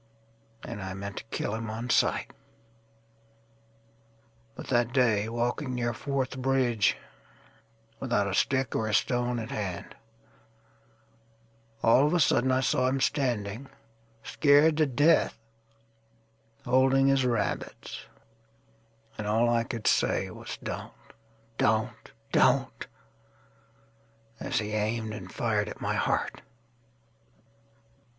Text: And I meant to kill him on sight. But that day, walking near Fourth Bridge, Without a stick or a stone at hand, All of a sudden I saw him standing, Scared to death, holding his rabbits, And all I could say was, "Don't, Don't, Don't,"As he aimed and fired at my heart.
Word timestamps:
And 0.63 0.81
I 0.81 0.95
meant 0.95 1.17
to 1.17 1.23
kill 1.25 1.53
him 1.53 1.69
on 1.69 1.91
sight. 1.91 2.31
But 4.55 4.65
that 4.69 4.91
day, 4.93 5.29
walking 5.29 5.75
near 5.75 5.93
Fourth 5.93 6.39
Bridge, 6.39 6.97
Without 7.99 8.25
a 8.25 8.33
stick 8.33 8.73
or 8.75 8.87
a 8.87 8.95
stone 8.95 9.37
at 9.37 9.51
hand, 9.51 9.93
All 11.83 12.07
of 12.07 12.15
a 12.15 12.19
sudden 12.19 12.51
I 12.51 12.61
saw 12.61 12.87
him 12.87 12.99
standing, 12.99 13.69
Scared 14.23 14.75
to 14.77 14.87
death, 14.87 15.37
holding 16.65 17.05
his 17.05 17.23
rabbits, 17.23 18.07
And 19.19 19.27
all 19.27 19.49
I 19.51 19.63
could 19.63 19.85
say 19.85 20.31
was, 20.31 20.57
"Don't, 20.63 20.93
Don't, 21.59 22.11
Don't,"As 22.31 24.57
he 24.57 24.71
aimed 24.71 25.13
and 25.13 25.31
fired 25.31 25.69
at 25.69 25.79
my 25.79 25.93
heart. 25.93 26.41